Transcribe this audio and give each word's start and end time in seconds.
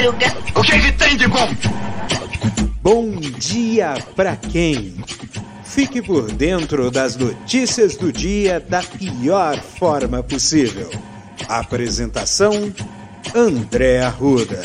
madruga. 0.00 0.26
O 0.56 0.62
que, 0.62 0.78
que 0.80 0.92
tem 0.92 1.16
de 1.16 1.28
bom? 1.28 1.48
Bom 2.82 3.10
dia 3.10 3.94
pra 4.16 4.34
quem? 4.36 4.94
Fique 5.64 6.02
por 6.02 6.32
dentro 6.32 6.90
das 6.90 7.16
notícias 7.16 7.96
do 7.96 8.12
dia 8.12 8.58
da 8.58 8.82
pior 8.82 9.56
forma 9.58 10.22
possível. 10.22 10.90
Apresentação: 11.48 12.52
André 13.34 14.00
Arruda. 14.00 14.62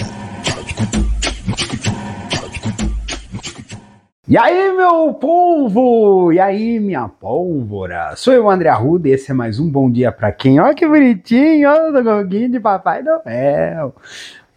E 4.28 4.40
aí, 4.40 4.76
meu 4.76 5.14
polvo! 5.14 6.34
E 6.34 6.40
aí, 6.40 6.80
minha 6.80 7.08
pólvora? 7.08 8.16
Sou 8.16 8.34
eu, 8.34 8.50
André 8.50 8.70
Arruda, 8.70 9.08
e 9.08 9.12
esse 9.12 9.30
é 9.30 9.36
mais 9.36 9.60
um 9.60 9.70
Bom 9.70 9.92
Dia 9.92 10.12
Pra 10.12 10.32
Quem. 10.32 10.60
Olha 10.60 10.74
que 10.74 10.88
bonitinho, 10.88 11.70
olha 11.70 12.00
o 12.00 12.04
goguinho 12.04 12.50
de 12.50 12.60
Papai 12.60 13.04
Noel. 13.04 13.94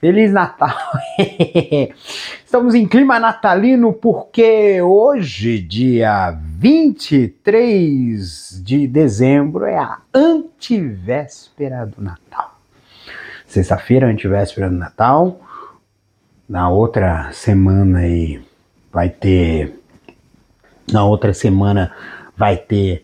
Feliz 0.00 0.32
Natal! 0.32 0.76
Estamos 2.44 2.76
em 2.76 2.86
clima 2.86 3.18
natalino 3.18 3.92
porque 3.92 4.80
hoje, 4.80 5.60
dia 5.60 6.30
23 6.30 8.62
de 8.64 8.86
dezembro, 8.86 9.64
é 9.64 9.76
a 9.76 9.98
antivéspera 10.14 11.84
do 11.84 12.00
Natal. 12.00 12.60
Sexta-feira, 13.44 14.06
antivéspera 14.06 14.70
do 14.70 14.76
Natal. 14.76 15.40
Na 16.48 16.70
outra 16.70 17.32
semana 17.32 17.98
aí 17.98 18.40
vai 18.92 19.08
ter. 19.08 19.80
Na 20.92 21.04
outra 21.04 21.34
semana 21.34 21.92
vai 22.36 22.56
ter 22.56 23.02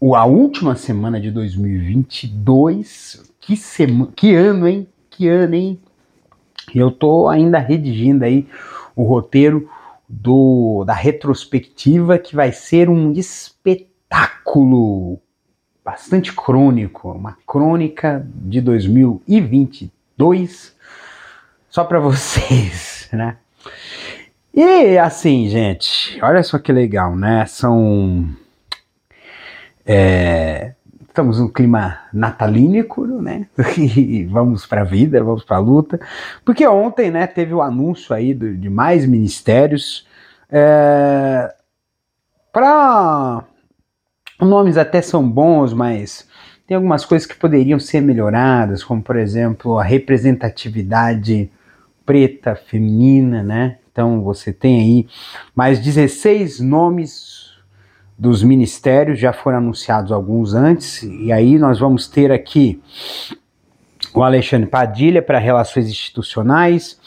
a 0.00 0.24
última 0.24 0.76
semana 0.76 1.20
de 1.20 1.32
2022. 1.32 3.28
Que, 3.40 3.56
sema, 3.56 4.06
que 4.14 4.36
ano, 4.36 4.68
hein? 4.68 4.86
Que 5.10 5.28
ano, 5.28 5.56
hein? 5.56 5.80
Eu 6.74 6.90
tô 6.90 7.28
ainda 7.28 7.58
redigindo 7.58 8.24
aí 8.24 8.48
o 8.94 9.04
roteiro 9.04 9.68
do, 10.08 10.84
da 10.84 10.94
retrospectiva 10.94 12.18
que 12.18 12.34
vai 12.34 12.50
ser 12.52 12.88
um 12.88 13.12
espetáculo 13.12 15.20
bastante 15.84 16.32
crônico, 16.32 17.12
uma 17.12 17.36
crônica 17.46 18.26
de 18.34 18.60
2022 18.60 20.74
só 21.68 21.84
para 21.84 22.00
vocês, 22.10 23.08
né? 23.12 23.36
E 24.54 24.96
assim, 24.96 25.48
gente, 25.48 26.18
olha 26.22 26.42
só 26.42 26.58
que 26.58 26.72
legal, 26.72 27.14
né? 27.14 27.44
São 27.46 28.26
é, 29.84 30.72
estamos 31.16 31.40
num 31.40 31.48
clima 31.48 32.00
natalínico, 32.12 33.06
né? 33.06 33.46
E 33.78 34.24
vamos 34.26 34.66
para 34.66 34.82
a 34.82 34.84
vida, 34.84 35.24
vamos 35.24 35.44
para 35.44 35.56
a 35.56 35.60
luta. 35.60 35.98
Porque 36.44 36.66
ontem, 36.66 37.10
né, 37.10 37.26
teve 37.26 37.54
o 37.54 37.62
anúncio 37.62 38.14
aí 38.14 38.34
de 38.34 38.68
mais 38.68 39.06
ministérios. 39.06 40.06
É, 40.50 41.54
para 42.52 43.44
nomes 44.38 44.76
até 44.76 45.00
são 45.00 45.26
bons, 45.26 45.72
mas 45.72 46.28
tem 46.66 46.74
algumas 46.74 47.06
coisas 47.06 47.26
que 47.26 47.34
poderiam 47.34 47.80
ser 47.80 48.02
melhoradas, 48.02 48.84
como 48.84 49.02
por 49.02 49.16
exemplo 49.16 49.78
a 49.78 49.82
representatividade 49.82 51.50
preta 52.04 52.54
feminina, 52.54 53.42
né? 53.42 53.78
Então 53.90 54.20
você 54.20 54.52
tem 54.52 54.80
aí 54.80 55.08
mais 55.54 55.78
16 55.78 56.60
nomes 56.60 57.45
dos 58.18 58.42
ministérios, 58.42 59.18
já 59.18 59.32
foram 59.32 59.58
anunciados 59.58 60.10
alguns 60.10 60.54
antes, 60.54 61.02
e 61.02 61.30
aí 61.30 61.58
nós 61.58 61.78
vamos 61.78 62.08
ter 62.08 62.32
aqui 62.32 62.80
o 64.14 64.22
Alexandre 64.22 64.68
Padilha 64.68 65.20
para 65.20 65.38
Relações 65.38 65.88
Institucionais, 65.88 66.98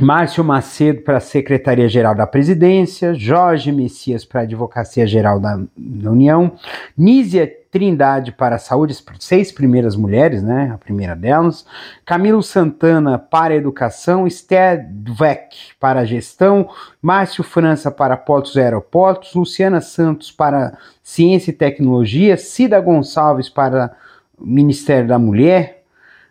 Márcio 0.00 0.44
Macedo 0.44 1.02
para 1.02 1.16
a 1.16 1.20
Secretaria-Geral 1.20 2.14
da 2.14 2.26
Presidência, 2.26 3.14
Jorge 3.14 3.72
Messias 3.72 4.24
para 4.24 4.40
a 4.40 4.44
Advocacia 4.44 5.06
Geral 5.06 5.40
da, 5.40 5.58
União, 5.76 6.52
Nízia 6.96 7.50
Trindade 7.70 8.32
para 8.32 8.56
a 8.56 8.58
Saúde, 8.58 8.96
seis 9.18 9.52
primeiras 9.52 9.96
mulheres, 9.96 10.42
né? 10.42 10.70
A 10.74 10.78
primeira 10.78 11.14
delas. 11.14 11.66
Camilo 12.04 12.42
Santana 12.42 13.18
para 13.18 13.54
a 13.54 13.56
Educação, 13.56 14.26
Esther 14.26 14.86
Dweck 14.90 15.56
para 15.78 16.00
a 16.00 16.04
Gestão, 16.04 16.68
Márcio 17.02 17.44
França 17.44 17.90
para 17.90 18.16
Portos 18.16 18.54
e 18.56 18.60
Aeroportos, 18.60 19.34
Luciana 19.34 19.80
Santos 19.80 20.30
para 20.30 20.76
Ciência 21.02 21.50
e 21.50 21.54
Tecnologia, 21.54 22.36
Cida 22.36 22.80
Gonçalves 22.80 23.48
para 23.48 23.94
Ministério 24.38 25.08
da 25.08 25.18
Mulher, 25.18 25.75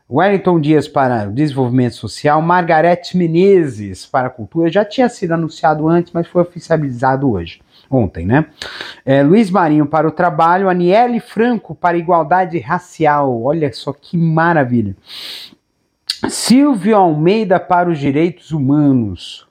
Wellington 0.09 0.59
Dias 0.59 0.88
para 0.88 1.25
Desenvolvimento 1.25 1.95
Social, 1.95 2.41
Margarete 2.41 3.17
Menezes 3.17 4.05
para 4.05 4.29
Cultura, 4.29 4.71
já 4.71 4.85
tinha 4.85 5.09
sido 5.09 5.33
anunciado 5.33 5.88
antes, 5.88 6.13
mas 6.13 6.27
foi 6.27 6.43
oficializado 6.43 7.31
hoje 7.31 7.59
ontem, 7.89 8.25
né? 8.25 8.45
É, 9.03 9.23
Luiz 9.23 9.49
Marinho 9.49 9.85
para 9.85 10.07
o 10.07 10.11
trabalho, 10.11 10.69
Aniele 10.69 11.19
Franco 11.19 11.73
para 11.73 11.97
igualdade 11.97 12.57
racial, 12.59 13.41
olha 13.43 13.71
só 13.73 13.93
que 13.93 14.17
maravilha. 14.17 14.95
Silvio 16.29 16.95
Almeida 16.95 17.59
para 17.59 17.89
os 17.89 17.99
direitos 17.99 18.51
humanos. 18.51 19.45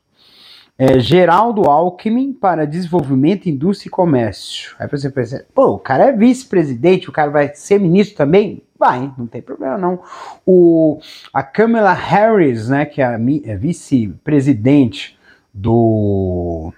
É, 0.76 0.98
Geraldo 0.98 1.70
Alckmin 1.70 2.32
para 2.32 2.66
desenvolvimento, 2.66 3.48
indústria 3.48 3.88
e 3.88 3.90
comércio. 3.90 4.74
Aí 4.78 4.88
você 4.88 5.08
pensa, 5.08 5.46
pô, 5.54 5.74
o 5.74 5.78
cara 5.78 6.08
é 6.08 6.12
vice-presidente, 6.12 7.08
o 7.08 7.12
cara 7.12 7.30
vai 7.30 7.54
ser 7.54 7.78
ministro 7.78 8.16
também? 8.16 8.60
Vai, 8.84 9.10
não 9.16 9.26
tem 9.26 9.40
problema 9.40 9.78
não. 9.78 9.98
O, 10.44 11.00
a 11.32 11.42
Kamala 11.42 11.94
Harris, 11.94 12.68
né, 12.68 12.84
que 12.84 13.00
é 13.00 13.06
a, 13.06 13.18
é 13.44 13.56
vice-presidente 13.56 15.18
do 15.54 16.70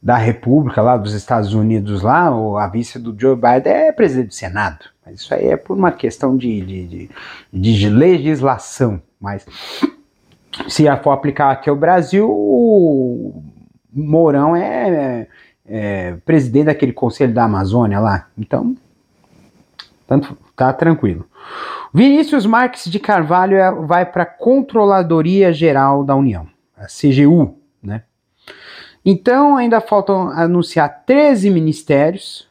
da 0.00 0.16
República 0.16 0.80
lá 0.80 0.96
dos 0.96 1.12
Estados 1.12 1.52
Unidos 1.52 2.02
lá, 2.02 2.28
a 2.62 2.68
vice 2.68 3.00
do 3.00 3.14
Joe 3.20 3.34
Biden 3.34 3.72
é 3.72 3.92
presidente 3.92 4.28
do 4.28 4.34
Senado. 4.34 4.84
Mas 5.04 5.22
isso 5.22 5.34
aí 5.34 5.46
é 5.46 5.56
por 5.56 5.76
uma 5.76 5.90
questão 5.90 6.36
de, 6.36 6.60
de, 6.60 6.86
de, 7.52 7.76
de 7.76 7.88
legislação. 7.88 9.02
Mas 9.20 9.44
se 10.68 10.84
for 11.02 11.10
aplicar 11.10 11.50
aqui 11.50 11.68
ao 11.68 11.74
Brasil, 11.74 12.30
o 12.30 13.42
Mourão 13.92 14.54
é, 14.54 14.88
é, 14.88 15.28
é 15.66 16.16
presidente 16.24 16.66
daquele 16.66 16.92
conselho 16.92 17.34
da 17.34 17.42
Amazônia 17.42 17.98
lá. 17.98 18.28
Então, 18.38 18.76
tanto 20.06 20.38
tá 20.66 20.72
tranquilo. 20.72 21.26
Vinícius 21.92 22.44
Marques 22.44 22.84
de 22.84 23.00
Carvalho 23.00 23.56
é, 23.56 23.72
vai 23.72 24.04
para 24.04 24.24
a 24.24 24.26
Controladoria 24.26 25.52
Geral 25.52 26.04
da 26.04 26.14
União, 26.14 26.46
a 26.76 26.86
CGU, 26.86 27.58
né? 27.82 28.04
Então 29.04 29.56
ainda 29.56 29.80
faltam 29.80 30.28
anunciar 30.28 31.04
13 31.06 31.48
ministérios, 31.48 32.46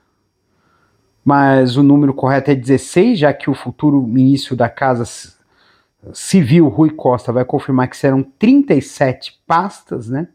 mas 1.24 1.78
o 1.78 1.84
número 1.84 2.14
correto 2.14 2.50
é 2.50 2.56
16, 2.56 3.20
já 3.20 3.32
que 3.32 3.50
o 3.50 3.54
futuro 3.54 4.02
ministro 4.02 4.56
da 4.56 4.68
Casa 4.68 5.06
Civil, 6.12 6.68
Rui 6.68 6.90
Costa, 6.90 7.32
vai 7.32 7.46
confirmar 7.46 7.88
que 7.88 7.98
serão 7.98 8.24
37 8.24 9.40
pastas, 9.46 10.10
né? 10.10 10.28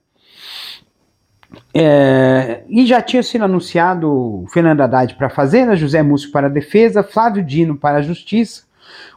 É, 1.72 2.62
e 2.68 2.86
já 2.86 3.00
tinha 3.02 3.22
sido 3.22 3.44
anunciado 3.44 4.44
Fernando 4.52 4.80
Haddad 4.80 5.14
para 5.14 5.28
a 5.28 5.30
Fazenda, 5.30 5.76
José 5.76 6.02
Múcio 6.02 6.30
para 6.30 6.46
a 6.46 6.50
Defesa, 6.50 7.02
Flávio 7.02 7.42
Dino 7.42 7.76
para 7.76 7.98
a 7.98 8.02
Justiça, 8.02 8.62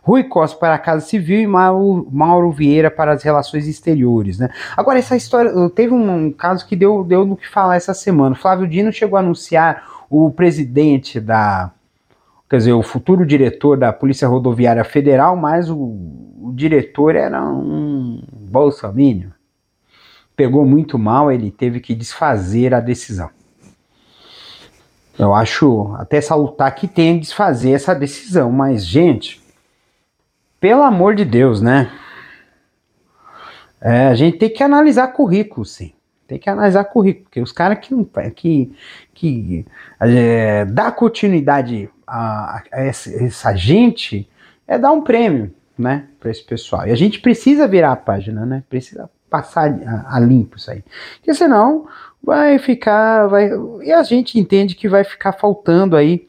Rui 0.02 0.24
Costa 0.24 0.58
para 0.58 0.76
a 0.76 0.80
Casa 0.80 1.06
Civil 1.06 1.42
e 1.42 1.48
Mauro, 1.48 2.08
Mauro 2.12 2.52
Vieira 2.52 2.90
para 2.90 3.12
as 3.14 3.24
Relações 3.24 3.68
Exteriores. 3.68 4.40
Né? 4.40 4.50
Agora, 4.76 5.00
essa 5.00 5.16
história, 5.16 5.52
teve 5.70 5.94
um, 5.94 6.32
caso 6.32 6.66
que 6.66 6.76
deu, 6.76 7.04
deu 7.04 7.26
no 7.26 7.36
que 7.36 7.48
falar 7.48 7.76
essa 7.76 7.94
semana. 7.94 8.36
Flávio 8.36 8.68
Dino 8.68 8.92
chegou 8.92 9.18
a 9.18 9.20
anunciar 9.20 9.84
o 10.10 10.32
presidente 10.32 11.20
da. 11.20 11.72
Quer 12.50 12.58
dizer, 12.58 12.74
o 12.74 12.82
futuro 12.82 13.26
diretor 13.26 13.78
da 13.78 13.92
Polícia 13.92 14.28
Rodoviária 14.28 14.86
Federal, 14.86 15.36
mas 15.36 15.70
o, 15.70 15.76
o 15.76 16.54
diretor 16.56 17.14
era 17.14 17.44
um 17.44 18.22
bolsominion. 18.32 19.37
Pegou 20.38 20.66
muito 20.66 20.98
mal, 20.98 21.30
ele 21.30 21.52
teve 21.52 21.82
que 21.82 21.94
desfazer 21.94 22.74
a 22.74 22.80
decisão. 22.80 23.30
Eu 25.18 25.34
acho 25.34 25.94
até 25.98 26.22
salutar 26.22 26.74
que 26.76 26.88
tenha 26.88 27.16
que 27.16 27.22
desfazer 27.22 27.72
essa 27.72 27.94
decisão, 27.96 28.52
mas, 28.52 28.86
gente, 28.86 29.42
pelo 30.60 30.84
amor 30.84 31.16
de 31.16 31.26
Deus, 31.26 31.60
né? 31.60 31.92
É, 33.82 34.08
a 34.08 34.16
gente 34.16 34.38
tem 34.38 34.50
que 34.50 34.62
analisar 34.62 35.08
currículo, 35.10 35.66
sim. 35.66 35.94
Tem 36.28 36.38
que 36.38 36.50
analisar 36.50 36.84
currículo, 36.84 37.24
porque 37.26 37.42
os 37.42 37.52
caras 37.52 37.80
que, 37.80 37.96
que, 38.36 38.76
que 39.14 39.66
é, 40.00 40.66
dá 40.66 40.92
continuidade 40.92 41.90
a, 42.06 42.58
a, 42.58 42.64
essa, 42.72 43.10
essa, 43.24 43.56
gente 43.56 44.30
é 44.68 44.78
dar 44.78 44.92
um 44.92 45.02
prêmio, 45.02 45.54
né, 45.78 46.08
para 46.20 46.30
esse 46.30 46.44
pessoal. 46.44 46.88
E 46.88 46.92
a 46.92 46.96
gente 46.96 47.22
precisa 47.22 47.68
virar 47.68 47.94
a 47.94 47.96
página, 47.96 48.46
né? 48.46 48.64
Precisa 48.70 49.10
passar 49.30 49.70
a, 49.70 50.16
a 50.16 50.20
limpo 50.20 50.58
isso 50.58 50.72
aí. 50.72 50.84
Porque 51.18 51.34
senão 51.34 51.88
vai 52.24 52.60
ficar. 52.60 53.28
Vai, 53.28 53.50
e 53.84 53.92
a 53.92 54.04
gente 54.04 54.40
entende 54.40 54.76
que 54.76 54.90
vai 54.90 55.04
ficar 55.04 55.34
faltando 55.34 55.96
aí 55.96 56.28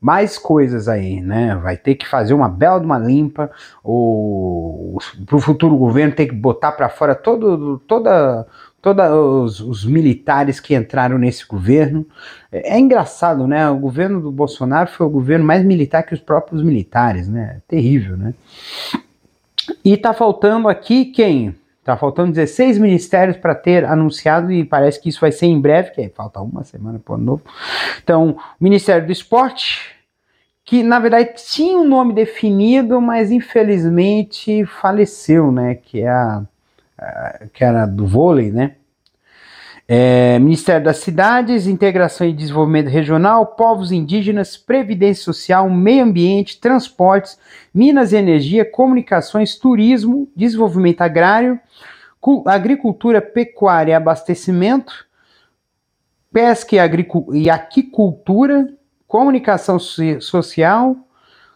mais 0.00 0.36
coisas 0.36 0.86
aí, 0.86 1.20
né? 1.22 1.56
Vai 1.56 1.78
ter 1.78 1.94
que 1.94 2.06
fazer 2.06 2.34
uma 2.34 2.48
bela 2.48 2.78
de 2.78 2.84
uma 2.84 2.98
limpa, 2.98 3.50
o 3.82 4.98
pro 5.24 5.40
futuro 5.40 5.76
governo 5.78 6.14
tem 6.14 6.28
que 6.28 6.34
botar 6.34 6.72
para 6.72 6.90
fora 6.90 7.14
todo, 7.14 7.78
toda 7.86 8.46
todos 8.82 9.10
os, 9.10 9.60
os, 9.60 9.84
militares 9.86 10.60
que 10.60 10.74
entraram 10.74 11.16
nesse 11.16 11.46
governo. 11.46 12.06
É, 12.52 12.74
é, 12.74 12.78
engraçado, 12.78 13.46
né? 13.46 13.66
O 13.70 13.78
governo 13.78 14.20
do 14.20 14.30
Bolsonaro 14.30 14.90
foi 14.90 15.06
o 15.06 15.10
governo 15.10 15.46
mais 15.46 15.64
militar 15.64 16.02
que 16.02 16.12
os 16.12 16.20
próprios 16.20 16.62
militares, 16.62 17.26
né? 17.26 17.62
Terrível, 17.66 18.14
né? 18.14 18.34
E 19.82 19.96
tá 19.96 20.12
faltando 20.12 20.68
aqui 20.68 21.06
quem? 21.06 21.54
Tá 21.84 21.98
faltando 21.98 22.32
16 22.32 22.78
ministérios 22.78 23.36
para 23.36 23.54
ter 23.54 23.84
anunciado 23.84 24.50
e 24.50 24.64
parece 24.64 24.98
que 24.98 25.10
isso 25.10 25.20
vai 25.20 25.30
ser 25.30 25.46
em 25.46 25.60
breve, 25.60 25.90
que 25.90 26.08
falta 26.08 26.40
uma 26.40 26.64
semana 26.64 26.98
para 26.98 27.14
o 27.14 27.18
novo. 27.18 27.42
Então, 28.02 28.38
Ministério 28.58 29.04
do 29.04 29.12
Esporte, 29.12 29.94
que 30.64 30.82
na 30.82 30.98
verdade 30.98 31.34
tinha 31.46 31.76
um 31.76 31.86
nome 31.86 32.14
definido, 32.14 33.00
mas 33.02 33.30
infelizmente 33.30 34.64
faleceu, 34.64 35.52
né? 35.52 35.74
Que 35.74 36.00
é 36.00 36.08
a, 36.08 36.42
a 36.98 37.38
que 37.52 37.62
era 37.62 37.84
do 37.84 38.06
vôlei, 38.06 38.50
né? 38.50 38.76
É, 39.86 40.38
Ministério 40.38 40.82
das 40.82 40.98
Cidades, 40.98 41.66
Integração 41.66 42.26
e 42.26 42.32
Desenvolvimento 42.32 42.88
Regional, 42.88 43.48
Povos 43.48 43.92
Indígenas, 43.92 44.56
Previdência 44.56 45.24
Social, 45.24 45.68
Meio 45.68 46.04
Ambiente, 46.04 46.58
Transportes, 46.58 47.38
Minas 47.72 48.12
e 48.12 48.16
Energia, 48.16 48.64
Comunicações, 48.64 49.56
Turismo, 49.56 50.26
Desenvolvimento 50.34 51.02
Agrário, 51.02 51.60
Agricultura, 52.46 53.20
Pecuária 53.20 53.92
e 53.92 53.94
Abastecimento, 53.94 55.06
Pesca 56.32 56.74
e, 56.74 57.40
e 57.42 57.50
Aquicultura, 57.50 58.72
Comunicação 59.06 59.78
Social, 59.78 60.96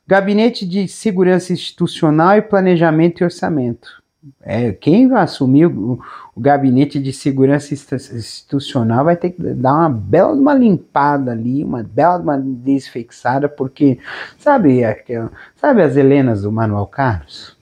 Gabinete 0.06 0.66
de 0.66 0.86
Segurança 0.86 1.52
Institucional 1.52 2.36
e 2.36 2.42
Planejamento 2.42 3.20
e 3.20 3.24
Orçamento. 3.24 4.02
É, 4.42 4.72
quem 4.72 5.12
assumir 5.14 5.66
o, 5.66 6.00
o, 6.34 6.40
gabinete 6.40 6.98
de 6.98 7.12
segurança 7.12 7.74
institucional 7.74 9.04
vai 9.04 9.16
ter 9.16 9.30
que 9.30 9.42
dar 9.42 9.74
uma 9.74 9.90
bela 9.90 10.32
uma 10.32 10.54
limpada 10.54 11.32
ali, 11.32 11.64
uma 11.64 11.82
bela 11.82 12.18
uma 12.18 12.38
desfixada, 12.38 13.48
porque 13.48 13.98
sabe, 14.38 14.84
aquela, 14.84 15.30
sabe 15.56 15.82
as 15.82 15.96
Helenas 15.96 16.42
do 16.42 16.52
Manuel 16.52 16.86
Carlos? 16.86 17.56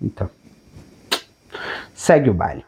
Então, 0.00 0.28
segue 1.94 2.30
o 2.30 2.34
baile. 2.34 2.64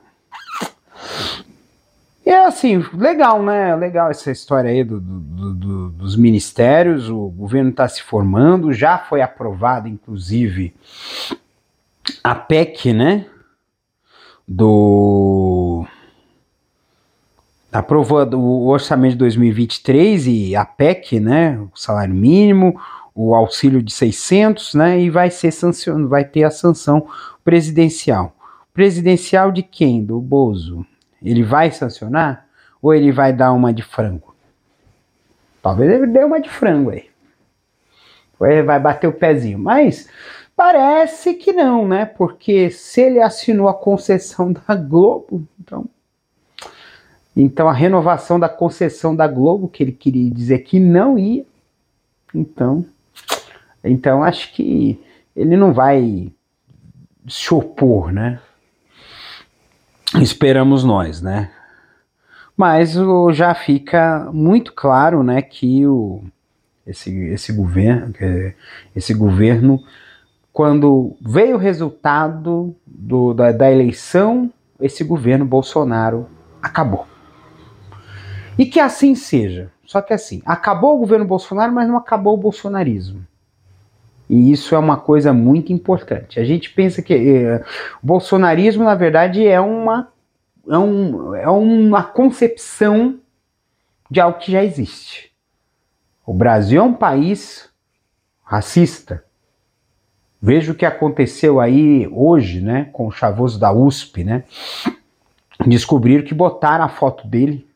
E 2.29 2.31
é 2.31 2.45
assim, 2.45 2.85
legal, 2.93 3.43
né? 3.43 3.75
Legal 3.75 4.11
essa 4.11 4.31
história 4.31 4.69
aí 4.69 4.85
do, 4.85 5.01
do, 5.01 5.55
do, 5.55 5.89
dos 5.89 6.15
ministérios. 6.15 7.09
O 7.09 7.31
governo 7.31 7.71
está 7.71 7.89
se 7.89 8.03
formando, 8.03 8.71
já 8.71 8.99
foi 8.99 9.23
aprovado, 9.23 9.89
inclusive, 9.89 10.75
a 12.23 12.35
PEC, 12.35 12.93
né? 12.93 13.25
Do. 14.51 15.87
Aprovou 17.71 18.25
o 18.35 18.69
orçamento 18.69 19.13
de 19.13 19.19
2023 19.19 20.27
e 20.27 20.57
a 20.57 20.65
PEC, 20.65 21.21
né? 21.21 21.59
O 21.59 21.71
salário 21.75 22.15
mínimo, 22.15 22.81
o 23.15 23.35
auxílio 23.35 23.83
de 23.83 23.93
600, 23.93 24.73
né? 24.73 24.99
E 24.99 25.11
vai 25.11 25.31
ser 25.31 25.51
sancionado, 25.51 26.09
vai 26.09 26.25
ter 26.25 26.45
a 26.45 26.51
sanção 26.51 27.07
presidencial. 27.45 28.35
Presidencial 28.73 29.53
de 29.53 29.63
quem? 29.63 30.03
Do 30.03 30.19
Bozo. 30.19 30.87
Ele 31.23 31.43
vai 31.43 31.71
sancionar? 31.71 32.47
Ou 32.81 32.95
ele 32.95 33.13
vai 33.13 33.35
dar 33.35 33.53
uma 33.53 33.71
de 33.71 33.83
frango? 33.83 34.35
Talvez 35.61 35.91
ele 35.91 36.07
dê 36.07 36.25
uma 36.25 36.41
de 36.41 36.49
frango 36.49 36.91
aí. 36.91 37.11
Ou 38.41 38.47
ele 38.47 38.63
vai 38.63 38.81
bater 38.81 39.09
o 39.09 39.13
pezinho. 39.13 39.59
Mas 39.59 40.09
Parece 40.59 41.35
que 41.35 41.53
não, 41.53 41.87
né? 41.87 42.05
Porque 42.05 42.69
se 42.69 43.01
ele 43.01 43.23
assinou 43.23 43.69
a 43.69 43.75
concessão 43.75 44.51
da 44.67 44.75
Globo, 44.75 45.47
então. 45.61 45.87
Então 47.37 47.69
a 47.69 47.73
renovação 47.73 48.41
da 48.41 48.49
concessão 48.49 49.15
da 49.15 49.29
Globo, 49.29 49.69
que 49.69 49.85
ele 49.85 49.93
queria 49.93 50.29
dizer 50.29 50.59
que 50.59 50.81
não 50.81 51.17
ia. 51.17 51.47
Então, 52.35 52.85
então 53.85 54.25
acho 54.25 54.53
que 54.53 55.01
ele 55.37 55.57
não 55.57 55.73
vai 55.73 56.33
se 57.29 57.55
opor, 57.55 58.13
né? 58.13 58.41
Esperamos 60.21 60.83
nós, 60.83 61.23
né? 61.23 61.53
Mas 62.57 62.97
o, 62.97 63.33
já 63.33 63.55
fica 63.55 64.29
muito 64.33 64.73
claro, 64.73 65.23
né, 65.23 65.41
que 65.41 65.87
o, 65.87 66.21
esse, 66.85 67.17
esse 67.27 67.53
governo, 67.53 68.13
esse 68.97 69.15
governo 69.15 69.85
quando 70.59 71.17
veio 71.21 71.55
o 71.55 71.59
resultado 71.61 72.75
do, 72.85 73.33
da, 73.33 73.53
da 73.53 73.71
eleição, 73.71 74.53
esse 74.81 75.05
governo 75.05 75.45
Bolsonaro 75.45 76.27
acabou. 76.61 77.07
E 78.59 78.67
que 78.67 78.81
assim 78.81 79.15
seja. 79.15 79.71
Só 79.87 80.03
que 80.03 80.13
assim, 80.13 80.43
acabou 80.45 80.97
o 80.97 80.99
governo 80.99 81.25
Bolsonaro, 81.25 81.73
mas 81.73 81.87
não 81.87 81.97
acabou 81.97 82.35
o 82.35 82.37
bolsonarismo. 82.37 83.25
E 84.29 84.51
isso 84.51 84.75
é 84.75 84.79
uma 84.81 84.97
coisa 84.97 85.33
muito 85.33 85.73
importante. 85.73 86.41
A 86.41 86.45
gente 86.45 86.71
pensa 86.71 87.03
que 87.03 87.15
eh, 87.15 87.65
o 88.03 88.07
bolsonarismo, 88.09 88.83
na 88.83 88.97
verdade, 88.97 89.47
é 89.47 89.61
uma, 89.61 90.09
é, 90.69 90.77
um, 90.77 91.35
é 91.37 91.49
uma 91.49 92.03
concepção 92.03 93.21
de 94.11 94.19
algo 94.19 94.41
que 94.41 94.51
já 94.51 94.65
existe. 94.65 95.31
O 96.27 96.35
Brasil 96.35 96.81
é 96.81 96.85
um 96.85 96.95
país 96.95 97.71
racista. 98.43 99.23
Veja 100.41 100.73
o 100.73 100.75
que 100.75 100.87
aconteceu 100.87 101.59
aí 101.61 102.09
hoje, 102.13 102.61
né, 102.61 102.89
com 102.93 103.09
o 103.09 103.11
chavoso 103.11 103.59
da 103.59 103.73
USP, 103.73 104.23
né? 104.23 104.45
Descobriram 105.67 106.25
que 106.25 106.35
botaram 106.35 106.85
a 106.85 106.89
foto 106.89 107.27
dele 107.27 107.67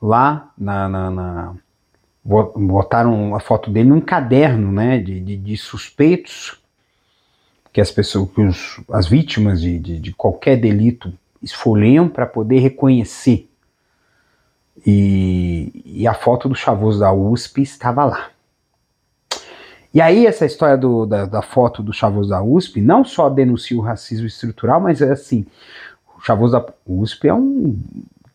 lá 0.00 0.52
na, 0.58 0.88
na, 0.88 1.10
na 1.10 1.54
botaram 2.24 3.34
a 3.34 3.40
foto 3.40 3.70
dele 3.70 3.88
num 3.88 4.00
caderno, 4.00 4.70
né, 4.72 4.98
de, 4.98 5.20
de, 5.20 5.36
de 5.36 5.56
suspeitos 5.56 6.60
que 7.72 7.80
as 7.80 7.90
pessoas, 7.90 8.30
que 8.30 8.40
os, 8.40 8.80
as 8.90 9.06
vítimas 9.06 9.60
de, 9.60 9.78
de, 9.78 9.98
de 9.98 10.12
qualquer 10.12 10.56
delito 10.56 11.12
esfolham 11.42 12.08
para 12.08 12.26
poder 12.26 12.58
reconhecer. 12.58 13.48
E, 14.86 15.82
e 15.84 16.06
a 16.06 16.14
foto 16.14 16.48
do 16.48 16.54
chavoso 16.54 17.00
da 17.00 17.12
USP 17.12 17.62
estava 17.62 18.04
lá. 18.04 18.31
E 19.94 20.00
aí 20.00 20.26
essa 20.26 20.46
história 20.46 20.76
do, 20.76 21.04
da, 21.04 21.26
da, 21.26 21.42
foto 21.42 21.82
do 21.82 21.92
Chavoso 21.92 22.30
da 22.30 22.42
USP 22.42 22.80
não 22.80 23.04
só 23.04 23.28
denuncia 23.28 23.76
o 23.76 23.82
racismo 23.82 24.26
estrutural, 24.26 24.80
mas 24.80 25.02
é 25.02 25.12
assim, 25.12 25.44
o 26.16 26.20
Chavoso 26.20 26.52
da 26.52 26.66
USP 26.86 27.28
é 27.28 27.34
um 27.34 27.78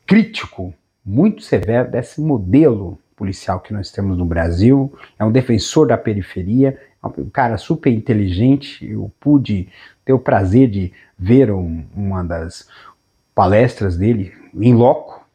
crítico 0.05 0.73
muito 1.03 1.41
severo 1.41 1.89
desse 1.89 2.21
modelo 2.21 2.99
policial 3.15 3.59
que 3.59 3.73
nós 3.73 3.91
temos 3.91 4.17
no 4.17 4.25
Brasil, 4.25 4.93
é 5.17 5.25
um 5.25 5.31
defensor 5.31 5.87
da 5.87 5.97
periferia, 5.97 6.79
é 7.03 7.07
um 7.07 7.29
cara 7.29 7.57
super 7.57 7.91
inteligente, 7.91 8.87
eu 8.87 9.11
pude 9.19 9.67
ter 10.05 10.13
o 10.13 10.19
prazer 10.19 10.69
de 10.69 10.93
ver 11.17 11.51
um, 11.51 11.83
uma 11.95 12.23
das 12.23 12.67
palestras 13.33 13.97
dele 13.97 14.31
em 14.53 14.75
loco 14.75 15.25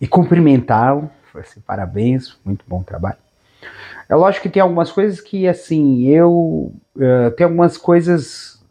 e 0.00 0.06
cumprimentá-lo, 0.06 1.10
assim, 1.34 1.60
parabéns, 1.60 2.36
muito 2.44 2.64
bom 2.68 2.82
trabalho. 2.82 3.18
É 4.08 4.14
lógico 4.14 4.44
que 4.44 4.48
tem 4.48 4.62
algumas 4.62 4.90
coisas 4.90 5.20
que, 5.20 5.46
assim, 5.46 6.06
eu. 6.06 6.72
Uh, 6.96 7.30
tem 7.36 7.44
algumas 7.44 7.76
coisas 7.76 8.64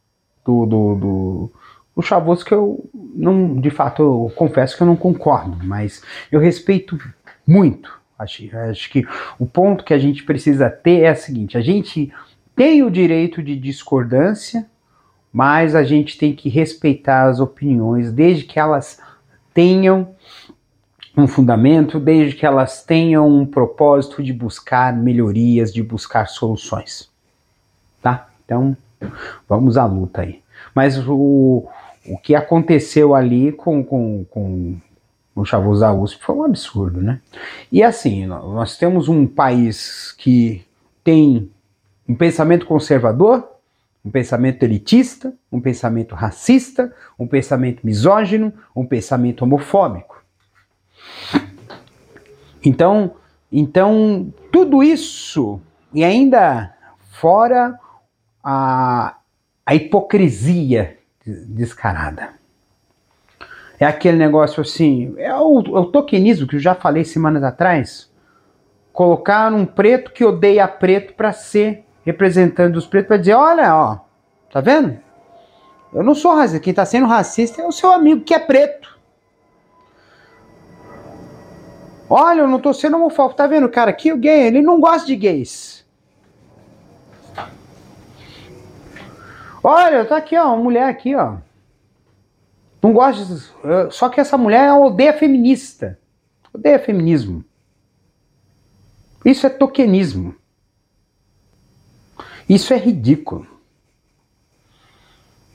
do, 0.43 0.65
do, 0.65 0.95
do, 0.95 1.51
do 1.95 2.01
Chavoso 2.01 2.43
que 2.43 2.53
eu 2.53 2.89
não, 2.93 3.59
de 3.59 3.69
fato, 3.69 4.01
eu 4.01 4.31
confesso 4.35 4.77
que 4.77 4.83
eu 4.83 4.87
não 4.87 4.95
concordo, 4.95 5.57
mas 5.65 6.03
eu 6.31 6.39
respeito 6.39 6.97
muito. 7.45 7.97
Acho, 8.17 8.43
acho 8.69 8.89
que 8.89 9.05
o 9.37 9.45
ponto 9.45 9.83
que 9.83 9.93
a 9.93 9.99
gente 9.99 10.23
precisa 10.23 10.69
ter 10.69 11.01
é 11.01 11.11
o 11.11 11.15
seguinte: 11.15 11.57
a 11.57 11.61
gente 11.61 12.11
tem 12.55 12.83
o 12.83 12.89
direito 12.89 13.43
de 13.43 13.55
discordância, 13.55 14.65
mas 15.31 15.75
a 15.75 15.83
gente 15.83 16.17
tem 16.17 16.33
que 16.33 16.49
respeitar 16.49 17.25
as 17.25 17.39
opiniões, 17.39 18.11
desde 18.11 18.43
que 18.43 18.59
elas 18.59 18.99
tenham 19.53 20.15
um 21.17 21.27
fundamento, 21.27 21.99
desde 21.99 22.35
que 22.35 22.45
elas 22.45 22.83
tenham 22.83 23.27
um 23.27 23.45
propósito 23.45 24.21
de 24.21 24.31
buscar 24.31 24.95
melhorias, 24.95 25.73
de 25.73 25.81
buscar 25.81 26.27
soluções. 26.27 27.09
Tá? 28.01 28.29
Então, 28.45 28.77
vamos 29.49 29.77
à 29.77 29.85
luta 29.85 30.21
aí. 30.21 30.41
Mas 30.75 30.97
o, 31.07 31.67
o 32.05 32.17
que 32.19 32.35
aconteceu 32.35 33.15
ali 33.15 33.51
com, 33.51 33.83
com, 33.83 34.25
com 34.29 34.77
o 35.35 35.43
Chavoso 35.43 35.81
da 35.81 35.91
USP 35.91 36.23
foi 36.23 36.35
um 36.35 36.43
absurdo, 36.43 37.01
né? 37.01 37.19
E 37.71 37.81
assim, 37.81 38.27
nós 38.27 38.77
temos 38.77 39.07
um 39.07 39.25
país 39.25 40.11
que 40.17 40.63
tem 41.03 41.49
um 42.07 42.15
pensamento 42.15 42.65
conservador, 42.65 43.47
um 44.05 44.11
pensamento 44.11 44.63
elitista, 44.63 45.33
um 45.51 45.59
pensamento 45.59 46.15
racista, 46.15 46.93
um 47.19 47.27
pensamento 47.27 47.79
misógino, 47.83 48.53
um 48.75 48.85
pensamento 48.85 49.41
homofóbico. 49.41 50.16
Então, 52.63 53.15
então 53.51 54.33
tudo 54.51 54.83
isso 54.83 55.59
e 55.93 56.03
ainda 56.03 56.73
fora 57.11 57.79
a, 58.43 59.17
a 59.65 59.75
hipocrisia 59.75 60.97
descarada. 61.25 62.29
É 63.79 63.85
aquele 63.85 64.17
negócio 64.17 64.61
assim, 64.61 65.13
é 65.17 65.33
o, 65.35 65.59
é 65.59 65.79
o 65.79 65.85
tokenismo 65.85 66.47
que 66.47 66.55
eu 66.55 66.59
já 66.59 66.73
falei 66.73 67.03
semanas 67.03 67.43
atrás. 67.43 68.11
Colocar 68.91 69.53
um 69.53 69.65
preto 69.65 70.11
que 70.11 70.25
odeia 70.25 70.67
preto 70.67 71.13
para 71.13 71.31
ser 71.31 71.85
representante 72.03 72.73
dos 72.73 72.87
pretos, 72.87 73.07
para 73.07 73.17
dizer: 73.17 73.33
olha, 73.35 73.75
ó, 73.75 73.99
tá 74.51 74.61
vendo? 74.61 74.97
Eu 75.93 76.03
não 76.03 76.15
sou 76.15 76.35
racista, 76.35 76.59
quem 76.59 76.73
tá 76.73 76.85
sendo 76.85 77.05
racista 77.05 77.61
é 77.61 77.65
o 77.65 77.71
seu 77.71 77.91
amigo 77.91 78.21
que 78.21 78.33
é 78.33 78.39
preto. 78.39 78.96
Olha, 82.09 82.41
eu 82.41 82.47
não 82.47 82.59
tô 82.59 82.73
sendo 82.73 82.95
homofóbico, 82.95 83.37
tá 83.37 83.47
vendo, 83.47 83.67
cara? 83.69 83.91
Aqui 83.91 84.13
o 84.13 84.17
gay, 84.17 84.47
ele 84.47 84.61
não 84.61 84.79
gosta 84.79 85.05
de 85.05 85.15
gays. 85.15 85.85
Olha, 89.61 90.05
tá 90.05 90.17
aqui, 90.17 90.37
ó, 90.37 90.47
uma 90.53 90.63
mulher 90.63 90.87
aqui, 90.87 91.13
ó. 91.15 91.35
Não 92.81 92.93
gosta 92.93 93.25
de... 93.25 93.93
Só 93.93 94.07
que 94.07 94.21
essa 94.21 94.37
mulher 94.37 94.71
odeia 94.71 95.11
feminista. 95.11 95.99
Odeia 96.53 96.79
feminismo. 96.79 97.43
Isso 99.25 99.45
é 99.45 99.49
tokenismo. 99.49 100.33
Isso 102.47 102.73
é 102.73 102.77
ridículo. 102.77 103.45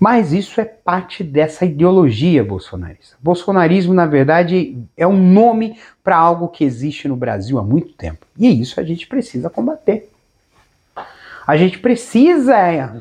Mas 0.03 0.33
isso 0.33 0.61
é 0.61 0.65
parte 0.65 1.23
dessa 1.23 1.65
ideologia 1.65 2.43
bolsonarista. 2.43 3.17
Bolsonarismo, 3.21 3.95
na 3.95 4.05
verdade, 4.05 4.77
é 4.97 5.07
um 5.07 5.17
nome 5.17 5.79
para 6.03 6.17
algo 6.17 6.49
que 6.49 6.65
existe 6.65 7.07
no 7.07 7.15
Brasil 7.15 7.57
há 7.57 7.63
muito 7.63 7.93
tempo. 7.93 8.27
E 8.37 8.49
isso 8.61 8.81
a 8.81 8.83
gente 8.83 9.07
precisa 9.07 9.49
combater. 9.49 10.11
A 11.47 11.57
gente 11.57 11.79
precisa 11.79 12.59
é, 12.59 13.01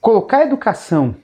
colocar 0.00 0.42
educação. 0.42 1.14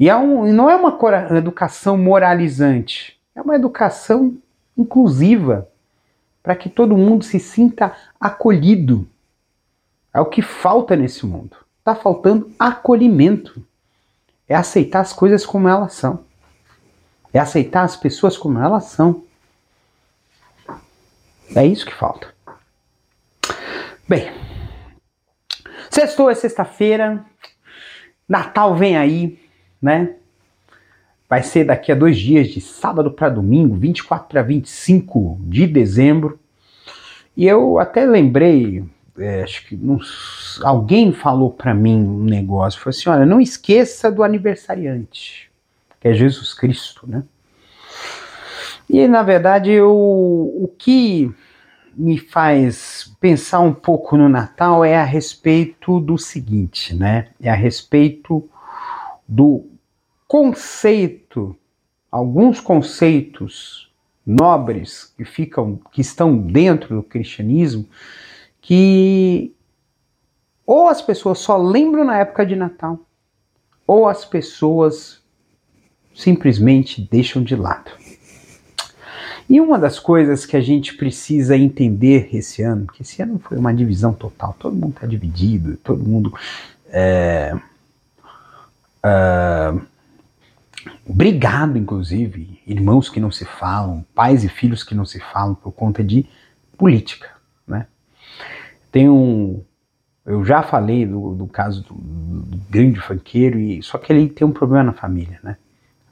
E 0.00 0.10
é 0.10 0.16
um, 0.16 0.52
não 0.52 0.68
é 0.68 0.74
uma 0.74 0.98
educação 1.38 1.96
moralizante, 1.96 3.20
é 3.36 3.40
uma 3.40 3.54
educação 3.54 4.36
inclusiva, 4.76 5.68
para 6.42 6.56
que 6.56 6.68
todo 6.68 6.96
mundo 6.96 7.24
se 7.24 7.38
sinta 7.38 7.96
acolhido. 8.18 9.06
É 10.12 10.18
o 10.18 10.26
que 10.26 10.42
falta 10.42 10.96
nesse 10.96 11.24
mundo. 11.24 11.65
Está 11.86 11.94
faltando 11.94 12.52
acolhimento. 12.58 13.64
É 14.48 14.56
aceitar 14.56 14.98
as 14.98 15.12
coisas 15.12 15.46
como 15.46 15.68
elas 15.68 15.92
são. 15.92 16.24
É 17.32 17.38
aceitar 17.38 17.84
as 17.84 17.94
pessoas 17.94 18.36
como 18.36 18.58
elas 18.58 18.86
são. 18.86 19.22
É 21.54 21.64
isso 21.64 21.86
que 21.86 21.94
falta. 21.94 22.34
Bem, 24.08 24.32
sextou 25.88 26.28
é 26.28 26.34
sexta-feira, 26.34 27.24
Natal 28.28 28.74
vem 28.74 28.96
aí, 28.96 29.38
né? 29.80 30.16
Vai 31.28 31.44
ser 31.44 31.62
daqui 31.62 31.92
a 31.92 31.94
dois 31.94 32.18
dias, 32.18 32.48
de 32.48 32.60
sábado 32.60 33.12
para 33.12 33.28
domingo, 33.28 33.76
24 33.76 34.26
para 34.26 34.42
25 34.42 35.38
de 35.42 35.68
dezembro. 35.68 36.36
E 37.36 37.46
eu 37.46 37.78
até 37.78 38.04
lembrei 38.04 38.84
é, 39.18 39.42
acho 39.42 39.66
que 39.66 39.76
não, 39.76 39.98
alguém 40.62 41.12
falou 41.12 41.50
para 41.50 41.74
mim 41.74 41.96
um 41.96 42.24
negócio, 42.24 42.80
falou 42.80 42.90
assim, 42.90 43.08
olha, 43.08 43.26
não 43.26 43.40
esqueça 43.40 44.10
do 44.10 44.22
aniversariante, 44.22 45.50
que 46.00 46.08
é 46.08 46.14
Jesus 46.14 46.52
Cristo, 46.54 47.08
né? 47.08 47.22
E 48.88 49.06
na 49.08 49.22
verdade 49.22 49.70
eu, 49.70 49.92
o 49.92 50.70
que 50.78 51.34
me 51.96 52.18
faz 52.18 53.10
pensar 53.20 53.60
um 53.60 53.72
pouco 53.72 54.16
no 54.16 54.28
Natal 54.28 54.84
é 54.84 54.96
a 54.96 55.04
respeito 55.04 55.98
do 55.98 56.18
seguinte, 56.18 56.94
né? 56.94 57.28
É 57.40 57.50
a 57.50 57.54
respeito 57.54 58.48
do 59.26 59.66
conceito, 60.28 61.56
alguns 62.10 62.60
conceitos 62.60 63.90
nobres 64.26 65.12
que 65.16 65.24
ficam, 65.24 65.80
que 65.92 66.00
estão 66.00 66.36
dentro 66.36 66.96
do 66.96 67.02
cristianismo, 67.02 67.86
que 68.66 69.54
ou 70.66 70.88
as 70.88 71.00
pessoas 71.00 71.38
só 71.38 71.56
lembram 71.56 72.04
na 72.04 72.18
época 72.18 72.44
de 72.44 72.56
Natal, 72.56 72.98
ou 73.86 74.08
as 74.08 74.24
pessoas 74.24 75.22
simplesmente 76.12 77.00
deixam 77.08 77.44
de 77.44 77.54
lado. 77.54 77.92
E 79.48 79.60
uma 79.60 79.78
das 79.78 80.00
coisas 80.00 80.44
que 80.44 80.56
a 80.56 80.60
gente 80.60 80.96
precisa 80.96 81.56
entender 81.56 82.30
esse 82.34 82.60
ano, 82.62 82.88
que 82.88 83.02
esse 83.02 83.22
ano 83.22 83.38
foi 83.38 83.56
uma 83.56 83.72
divisão 83.72 84.12
total, 84.12 84.56
todo 84.58 84.74
mundo 84.74 84.94
está 84.96 85.06
dividido, 85.06 85.76
todo 85.76 86.02
mundo 86.02 86.36
é, 86.88 87.54
é, 89.04 89.74
brigado, 91.06 91.78
inclusive, 91.78 92.60
irmãos 92.66 93.08
que 93.08 93.20
não 93.20 93.30
se 93.30 93.44
falam, 93.44 94.04
pais 94.12 94.42
e 94.42 94.48
filhos 94.48 94.82
que 94.82 94.96
não 94.96 95.06
se 95.06 95.20
falam 95.20 95.54
por 95.54 95.70
conta 95.70 96.02
de 96.02 96.26
política? 96.76 97.35
Tem 98.96 99.10
um. 99.10 99.62
Eu 100.24 100.42
já 100.42 100.62
falei 100.62 101.04
do, 101.04 101.34
do 101.34 101.46
caso 101.46 101.82
do, 101.82 101.92
do, 101.92 102.56
grande 102.70 102.98
funkeiro, 102.98 103.58
e, 103.58 103.82
só 103.82 103.98
que 103.98 104.10
ele 104.10 104.26
tem 104.26 104.46
um 104.46 104.52
problema 104.52 104.84
na 104.84 104.94
família, 104.94 105.38
né? 105.42 105.58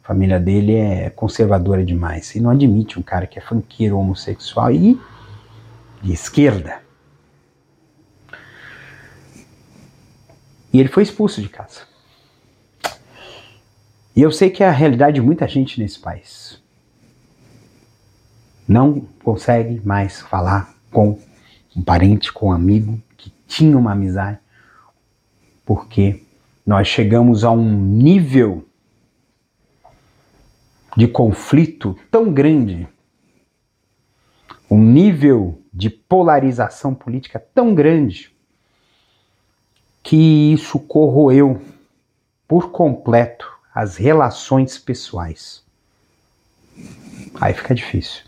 A 0.02 0.06
família 0.06 0.38
dele 0.38 0.74
é 0.74 1.08
conservadora 1.08 1.82
demais 1.82 2.34
e 2.34 2.40
não 2.40 2.50
admite 2.50 2.98
um 2.98 3.02
cara 3.02 3.26
que 3.26 3.38
é 3.38 3.42
funkeiro 3.42 3.96
homossexual 3.96 4.70
e 4.70 5.00
de 6.02 6.12
esquerda. 6.12 6.82
E 10.70 10.78
ele 10.78 10.90
foi 10.90 11.04
expulso 11.04 11.40
de 11.40 11.48
casa. 11.48 11.86
E 14.14 14.20
eu 14.20 14.30
sei 14.30 14.50
que 14.50 14.62
é 14.62 14.68
a 14.68 14.72
realidade 14.72 15.14
de 15.14 15.22
muita 15.22 15.48
gente 15.48 15.80
nesse 15.80 15.98
país. 15.98 16.62
Não 18.68 19.08
consegue 19.22 19.80
mais 19.82 20.20
falar 20.20 20.74
com 20.90 21.18
um 21.76 21.82
parente 21.82 22.32
com 22.32 22.48
um 22.48 22.52
amigo 22.52 23.02
que 23.16 23.32
tinha 23.46 23.76
uma 23.76 23.92
amizade, 23.92 24.38
porque 25.64 26.22
nós 26.66 26.86
chegamos 26.86 27.44
a 27.44 27.50
um 27.50 27.72
nível 27.80 28.66
de 30.96 31.08
conflito 31.08 31.98
tão 32.10 32.32
grande, 32.32 32.88
um 34.70 34.80
nível 34.80 35.60
de 35.72 35.90
polarização 35.90 36.94
política 36.94 37.44
tão 37.54 37.74
grande, 37.74 38.34
que 40.02 40.52
isso 40.52 40.78
corroeu 40.78 41.60
por 42.46 42.70
completo 42.70 43.50
as 43.74 43.96
relações 43.96 44.78
pessoais. 44.78 45.64
Aí 47.40 47.52
fica 47.52 47.74
difícil. 47.74 48.22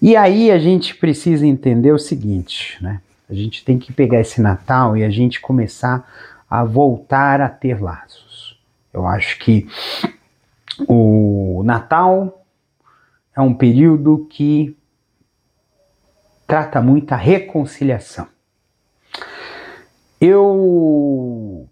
E 0.00 0.16
aí 0.16 0.50
a 0.50 0.58
gente 0.58 0.94
precisa 0.94 1.46
entender 1.46 1.92
o 1.92 1.98
seguinte, 1.98 2.78
né? 2.80 3.00
A 3.28 3.34
gente 3.34 3.64
tem 3.64 3.78
que 3.78 3.92
pegar 3.92 4.20
esse 4.20 4.40
Natal 4.40 4.96
e 4.96 5.04
a 5.04 5.10
gente 5.10 5.40
começar 5.40 6.08
a 6.48 6.64
voltar 6.64 7.40
a 7.40 7.48
ter 7.48 7.82
laços. 7.82 8.58
Eu 8.92 9.06
acho 9.06 9.38
que 9.38 9.68
o 10.88 11.62
Natal 11.64 12.44
é 13.36 13.40
um 13.40 13.52
período 13.52 14.26
que 14.30 14.76
trata 16.46 16.80
muito 16.80 17.12
a 17.12 17.16
reconciliação. 17.16 18.26
Eu 20.20 21.68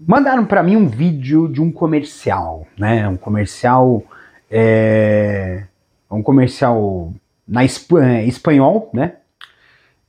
mandaram 0.00 0.46
para 0.46 0.62
mim 0.62 0.76
um 0.76 0.88
vídeo 0.88 1.48
de 1.48 1.60
um 1.60 1.70
comercial, 1.70 2.66
né? 2.78 3.06
Um 3.08 3.16
comercial 3.16 4.02
é, 4.50 5.64
um 6.10 6.22
comercial 6.22 7.12
na 7.46 7.62
é, 7.62 8.24
espanhol, 8.24 8.90
né? 8.92 9.16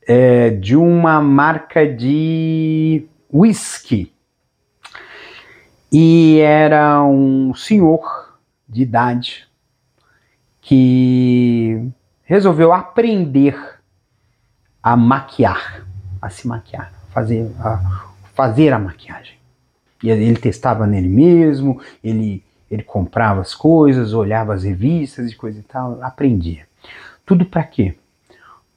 É, 0.06 0.50
de 0.50 0.76
uma 0.76 1.20
marca 1.20 1.86
de 1.86 3.06
whisky. 3.32 4.12
E 5.90 6.38
era 6.40 7.02
um 7.02 7.54
senhor 7.54 8.38
de 8.68 8.82
idade 8.82 9.48
que 10.60 11.88
resolveu 12.24 12.72
aprender 12.72 13.56
a 14.82 14.96
maquiar, 14.96 15.86
a 16.20 16.28
se 16.28 16.46
maquiar, 16.46 16.92
fazer 17.10 17.50
a, 17.60 18.06
fazer 18.34 18.72
a 18.72 18.78
maquiagem. 18.78 19.36
E 20.02 20.10
ele 20.10 20.36
testava 20.36 20.86
nele 20.86 21.08
mesmo, 21.08 21.80
ele, 22.02 22.44
ele 22.70 22.82
comprava 22.82 23.40
as 23.40 23.54
coisas, 23.54 24.12
olhava 24.12 24.54
as 24.54 24.64
revistas 24.64 25.30
e 25.30 25.34
coisa 25.34 25.58
e 25.58 25.62
tal, 25.62 26.02
aprendia. 26.02 26.66
Tudo 27.26 27.44
para 27.44 27.64
quê? 27.64 27.98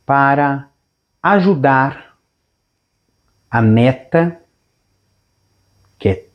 Para 0.06 0.68
ajudar 1.22 2.18
a 3.50 3.62
neta, 3.62 4.42
que 6.00 6.10
é 6.10 6.26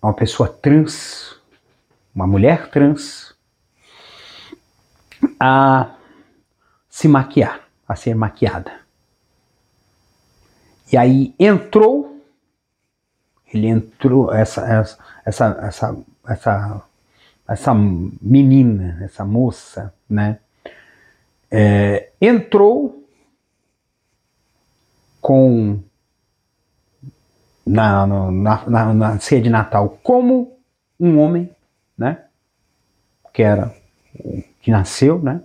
uma 0.00 0.14
pessoa 0.14 0.48
trans, 0.48 1.38
uma 2.14 2.26
mulher 2.26 2.70
trans, 2.70 3.34
a 5.38 5.94
se 6.88 7.06
maquiar, 7.06 7.60
a 7.86 7.94
ser 7.94 8.14
maquiada. 8.14 8.80
E 10.90 10.96
aí 10.96 11.34
entrou, 11.38 12.20
ele 13.52 13.66
entrou, 13.66 14.32
essa, 14.32 14.66
essa, 14.66 14.98
essa, 15.24 15.96
essa, 16.26 16.82
essa, 17.46 17.74
menina, 17.74 18.98
essa 19.04 19.24
moça, 19.24 19.94
né? 20.08 20.40
É, 21.50 22.12
entrou 22.20 23.04
com 25.20 25.82
na, 27.66 28.06
na, 28.06 28.30
na, 28.66 28.94
na 28.94 29.20
ceia 29.20 29.40
de 29.40 29.50
Natal 29.50 29.98
como 30.02 30.58
um 30.98 31.18
homem, 31.18 31.50
né? 31.96 32.24
Que 33.32 33.42
era 33.42 33.74
que 34.60 34.70
nasceu, 34.70 35.20
né? 35.20 35.42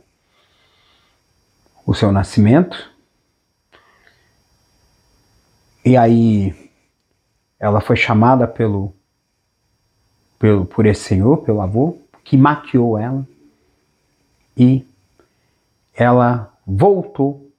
O 1.85 1.93
seu 1.93 2.12
nascimento. 2.12 2.91
E 5.83 5.95
aí 5.95 6.71
ela 7.59 7.79
foi 7.79 7.95
chamada 7.95 8.47
pelo, 8.47 8.93
pelo 10.39 10.65
por 10.65 10.85
esse 10.85 11.03
senhor, 11.03 11.38
pelo 11.43 11.62
avô, 11.62 11.97
que 12.24 12.35
maquiou 12.35 12.97
ela. 12.97 13.25
E 14.57 14.85
ela 15.96 16.54
voltou 16.68 17.52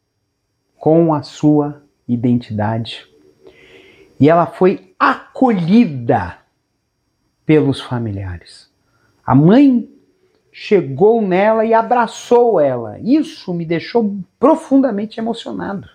com 0.78 1.14
a 1.14 1.22
sua 1.22 1.82
identidade. 2.06 3.06
E 4.20 4.28
ela 4.28 4.46
foi 4.46 4.94
acolhida 4.98 6.38
pelos 7.44 7.80
familiares. 7.80 8.70
A 9.24 9.34
mãe 9.34 9.90
chegou 10.52 11.20
nela 11.20 11.64
e 11.64 11.72
abraçou 11.72 12.60
ela. 12.60 12.98
Isso 13.00 13.52
me 13.52 13.64
deixou 13.64 14.18
profundamente 14.38 15.18
emocionado. 15.18 15.88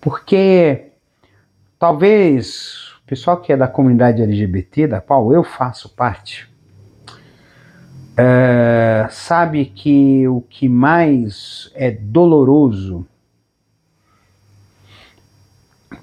Porque 0.00 0.92
talvez 1.78 2.92
o 3.02 3.06
pessoal 3.06 3.40
que 3.40 3.52
é 3.52 3.56
da 3.56 3.68
comunidade 3.68 4.22
LGBT, 4.22 4.86
da 4.88 5.00
qual 5.00 5.32
eu 5.32 5.44
faço 5.44 5.88
parte, 5.90 6.51
é, 8.16 9.06
sabe 9.10 9.66
que 9.66 10.26
o 10.28 10.40
que 10.42 10.68
mais 10.68 11.70
é 11.74 11.90
doloroso 11.90 13.06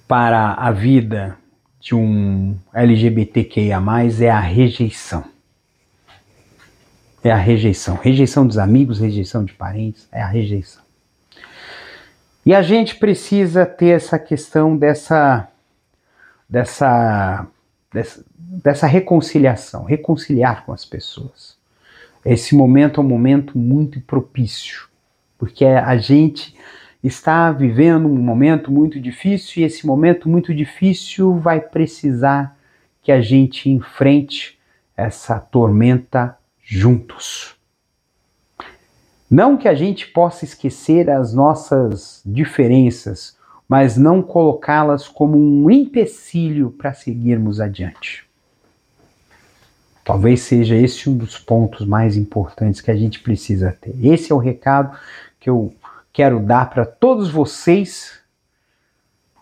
para 0.07 0.53
a 0.53 0.71
vida 0.71 1.37
de 1.79 1.93
um 1.93 2.57
LGBTQIA, 2.73 3.79
é 4.21 4.29
a 4.29 4.39
rejeição. 4.39 5.23
É 7.23 7.31
a 7.31 7.37
rejeição. 7.37 7.95
Rejeição 7.95 8.47
dos 8.47 8.57
amigos, 8.57 8.99
rejeição 8.99 9.45
de 9.45 9.53
parentes, 9.53 10.07
é 10.11 10.21
a 10.21 10.27
rejeição. 10.27 10.81
E 12.45 12.55
a 12.55 12.63
gente 12.63 12.95
precisa 12.95 13.65
ter 13.65 13.89
essa 13.89 14.17
questão 14.17 14.75
dessa, 14.75 15.47
dessa, 16.49 17.45
dessa, 17.93 18.25
dessa 18.35 18.87
reconciliação, 18.87 19.83
reconciliar 19.83 20.65
com 20.65 20.73
as 20.73 20.83
pessoas. 20.85 21.58
Esse 22.29 22.55
momento 22.55 23.01
é 23.01 23.03
um 23.03 23.07
momento 23.07 23.57
muito 23.57 23.99
propício, 24.01 24.87
porque 25.35 25.65
a 25.65 25.97
gente 25.97 26.53
está 27.03 27.51
vivendo 27.51 28.07
um 28.07 28.21
momento 28.21 28.71
muito 28.71 28.99
difícil 28.99 29.63
e 29.63 29.65
esse 29.65 29.87
momento 29.87 30.29
muito 30.29 30.53
difícil 30.53 31.39
vai 31.39 31.59
precisar 31.59 32.55
que 33.01 33.11
a 33.11 33.19
gente 33.19 33.67
enfrente 33.67 34.59
essa 34.95 35.39
tormenta 35.39 36.37
juntos. 36.61 37.55
Não 39.27 39.57
que 39.57 39.67
a 39.67 39.73
gente 39.73 40.05
possa 40.05 40.45
esquecer 40.45 41.09
as 41.09 41.33
nossas 41.33 42.21
diferenças, 42.23 43.39
mas 43.67 43.97
não 43.97 44.21
colocá-las 44.21 45.07
como 45.07 45.35
um 45.35 45.67
empecilho 45.71 46.69
para 46.69 46.93
seguirmos 46.93 47.59
adiante. 47.59 48.28
Talvez 50.09 50.41
seja 50.41 50.75
esse 50.75 51.07
um 51.07 51.15
dos 51.15 51.37
pontos 51.37 51.85
mais 51.85 52.17
importantes 52.17 52.81
que 52.81 52.89
a 52.89 52.95
gente 52.95 53.19
precisa 53.19 53.77
ter. 53.79 53.93
Esse 54.03 54.31
é 54.31 54.35
o 54.35 54.39
recado 54.39 54.97
que 55.39 55.47
eu 55.47 55.71
quero 56.11 56.39
dar 56.39 56.67
para 56.67 56.83
todos 56.83 57.29
vocês 57.29 58.19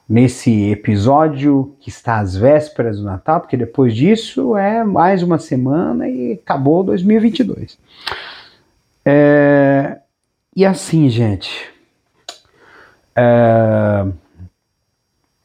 nesse 0.10 0.70
episódio 0.70 1.74
que 1.80 1.88
está 1.88 2.20
às 2.20 2.36
vésperas 2.36 2.98
do 2.98 3.06
Natal, 3.06 3.40
porque 3.40 3.56
depois 3.56 3.96
disso 3.96 4.58
é 4.58 4.84
mais 4.84 5.24
uma 5.24 5.40
semana 5.40 6.10
e 6.10 6.34
acabou 6.34 6.84
2022. 6.84 7.80
É, 9.06 10.00
e 10.54 10.66
assim, 10.66 11.08
gente, 11.10 11.72
é, 13.16 14.06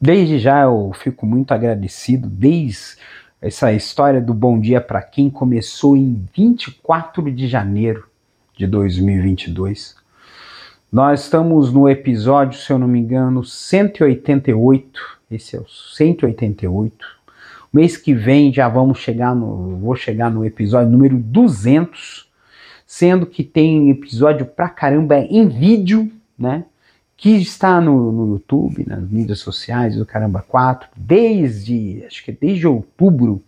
desde 0.01 0.37
já 0.37 0.63
eu 0.63 0.91
fico 0.93 1.25
muito 1.25 1.53
agradecido, 1.53 2.27
desde 2.27 2.97
essa 3.43 3.73
história 3.73 4.21
do 4.21 4.33
Bom 4.33 4.57
Dia 4.57 4.79
para 4.79 5.01
quem 5.01 5.29
começou 5.29 5.97
em 5.97 6.25
24 6.33 7.29
de 7.29 7.45
janeiro 7.45 8.07
de 8.57 8.65
2022. 8.65 9.97
Nós 10.89 11.23
estamos 11.23 11.73
no 11.73 11.89
episódio, 11.89 12.57
se 12.57 12.71
eu 12.71 12.79
não 12.79 12.87
me 12.87 12.99
engano, 12.99 13.43
188. 13.43 15.01
Esse 15.29 15.57
é 15.57 15.59
o 15.59 15.67
188. 15.67 17.05
Mês 17.73 17.97
que 17.97 18.13
vem 18.13 18.53
já 18.53 18.69
vamos 18.69 18.99
chegar 18.99 19.35
no, 19.35 19.75
vou 19.77 19.95
chegar 19.97 20.31
no 20.31 20.45
episódio 20.45 20.89
número 20.89 21.17
200, 21.17 22.31
sendo 22.87 23.25
que 23.25 23.43
tem 23.43 23.89
episódio 23.89 24.45
pra 24.45 24.69
caramba 24.69 25.17
em 25.17 25.49
vídeo, 25.49 26.09
né? 26.39 26.63
Que 27.23 27.37
está 27.37 27.79
no, 27.79 28.11
no 28.11 28.33
YouTube, 28.33 28.85
nas 28.85 29.09
mídias 29.09 29.39
sociais 29.39 29.95
do 29.95 30.05
Caramba 30.05 30.43
4, 30.45 30.89
desde, 30.93 32.03
acho 32.05 32.21
que 32.21 32.31
é 32.31 32.33
desde 32.37 32.67
outubro, 32.67 33.41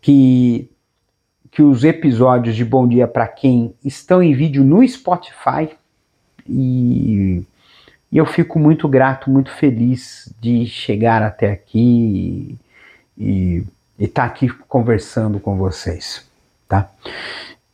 que 0.00 0.70
que 1.50 1.62
os 1.62 1.82
episódios 1.82 2.54
de 2.54 2.64
Bom 2.64 2.86
Dia 2.86 3.08
para 3.08 3.26
quem 3.26 3.74
estão 3.84 4.22
em 4.22 4.32
vídeo 4.32 4.62
no 4.62 4.86
Spotify, 4.86 5.70
e, 6.48 7.42
e 8.12 8.16
eu 8.16 8.24
fico 8.24 8.56
muito 8.56 8.86
grato, 8.86 9.28
muito 9.28 9.50
feliz 9.50 10.32
de 10.40 10.64
chegar 10.64 11.24
até 11.24 11.50
aqui 11.50 12.56
e 13.18 13.64
estar 13.98 14.28
tá 14.28 14.32
aqui 14.32 14.48
conversando 14.48 15.40
com 15.40 15.56
vocês, 15.56 16.24
tá? 16.68 16.88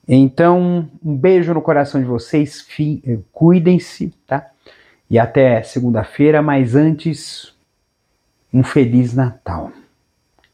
Então, 0.09 0.89
um 1.05 1.15
beijo 1.15 1.53
no 1.53 1.61
coração 1.61 2.01
de 2.01 2.07
vocês, 2.07 2.67
eh, 3.07 3.19
cuidem-se, 3.31 4.15
tá? 4.27 4.53
E 5.09 5.19
até 5.19 5.63
segunda-feira, 5.63 6.43
mas 6.43 6.75
antes, 6.75 7.55
um 8.53 8.65
Feliz 8.65 9.15
Natal. 9.15 9.73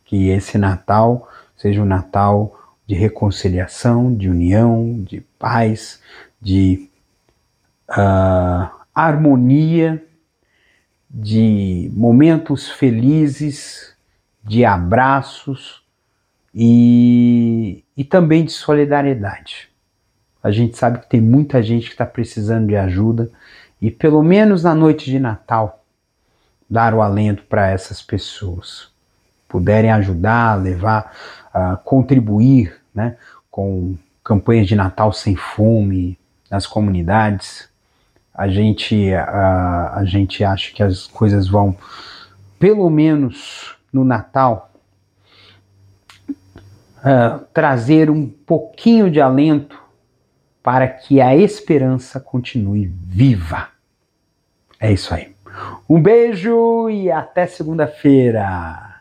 Que 0.05 0.29
esse 0.29 0.59
Natal 0.59 1.29
seja 1.57 1.81
um 1.81 1.87
Natal 1.87 2.59
de 2.87 2.95
reconciliação, 2.95 4.15
de 4.15 4.29
união, 4.29 5.03
de 5.03 5.21
paz, 5.39 6.01
de 6.41 6.89
uh, 7.89 8.69
harmonia, 8.95 10.05
de 11.09 11.91
momentos 11.95 12.69
felizes, 12.71 13.95
de 14.45 14.65
abraços 14.65 15.83
e, 16.55 17.85
e 17.97 18.05
também 18.05 18.45
de 18.45 18.53
solidariedade. 18.53 19.71
A 20.43 20.51
gente 20.51 20.77
sabe 20.77 20.99
que 20.99 21.09
tem 21.09 21.21
muita 21.21 21.63
gente 21.63 21.87
que 21.87 21.93
está 21.93 22.05
precisando 22.05 22.67
de 22.67 22.77
ajuda 22.77 23.31
e 23.83 23.91
pelo 23.91 24.23
menos 24.23 24.63
na 24.63 24.77
noite 24.77 25.11
de 25.11 25.19
Natal 25.19 25.85
dar 26.71 26.95
o 26.95 27.03
alento 27.03 27.43
para 27.43 27.69
essas 27.69 28.01
pessoas. 28.01 28.89
Puderem 29.49 29.91
ajudar, 29.91 30.55
levar, 30.55 31.13
uh, 31.53 31.77
contribuir 31.85 32.81
né, 32.95 33.17
com 33.51 33.97
campanhas 34.23 34.69
de 34.69 34.77
Natal 34.77 35.13
sem 35.13 35.35
fome 35.35 36.17
nas 36.49 36.65
comunidades, 36.65 37.69
a 38.33 38.49
gente, 38.49 39.13
a, 39.13 39.95
a 39.97 40.05
gente 40.05 40.45
acha 40.45 40.73
que 40.73 40.83
as 40.83 41.07
coisas 41.09 41.49
vão, 41.49 41.77
pelo 42.59 42.89
menos 42.89 43.77
no 43.93 44.05
Natal, 44.05 44.71
uh, 46.31 47.45
trazer 47.53 48.09
um 48.09 48.29
pouquinho 48.29 49.11
de 49.11 49.21
alento 49.21 49.79
para 50.63 50.87
que 50.87 51.21
a 51.21 51.37
esperança 51.37 52.21
continue 52.21 52.87
viva. 52.87 53.72
É 54.83 54.93
isso 54.93 55.15
aí. 55.15 55.33
Um 55.89 56.03
beijo 56.03 56.91
e 56.91 57.09
até 57.09 57.47
segunda-feira. 57.47 59.01